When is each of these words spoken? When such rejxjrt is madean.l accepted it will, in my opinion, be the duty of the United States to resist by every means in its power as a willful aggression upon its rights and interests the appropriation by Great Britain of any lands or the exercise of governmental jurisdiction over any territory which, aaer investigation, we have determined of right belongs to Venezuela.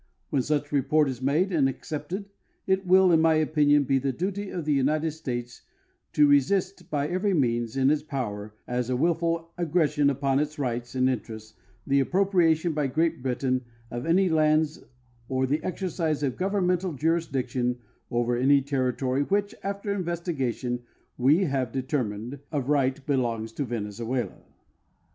When 0.31 0.41
such 0.41 0.71
rejxjrt 0.71 1.07
is 1.09 1.19
madean.l 1.19 1.67
accepted 1.67 2.25
it 2.65 2.87
will, 2.87 3.11
in 3.11 3.21
my 3.21 3.35
opinion, 3.35 3.83
be 3.83 3.99
the 3.99 4.11
duty 4.11 4.49
of 4.49 4.65
the 4.65 4.73
United 4.73 5.11
States 5.11 5.61
to 6.13 6.27
resist 6.27 6.89
by 6.89 7.07
every 7.07 7.35
means 7.35 7.77
in 7.77 7.91
its 7.91 8.01
power 8.01 8.55
as 8.67 8.89
a 8.89 8.95
willful 8.95 9.51
aggression 9.59 10.09
upon 10.09 10.39
its 10.39 10.57
rights 10.57 10.95
and 10.95 11.07
interests 11.07 11.53
the 11.85 11.99
appropriation 11.99 12.73
by 12.73 12.87
Great 12.87 13.21
Britain 13.21 13.63
of 13.91 14.07
any 14.07 14.27
lands 14.27 14.83
or 15.29 15.45
the 15.45 15.63
exercise 15.63 16.23
of 16.23 16.35
governmental 16.35 16.93
jurisdiction 16.93 17.77
over 18.09 18.35
any 18.35 18.59
territory 18.63 19.21
which, 19.21 19.53
aaer 19.63 19.93
investigation, 19.95 20.81
we 21.15 21.43
have 21.43 21.71
determined 21.71 22.39
of 22.51 22.69
right 22.69 23.05
belongs 23.05 23.51
to 23.51 23.65
Venezuela. 23.65 24.41